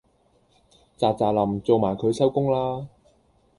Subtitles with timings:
[0.97, 2.87] 喳喳林做埋佢收工啦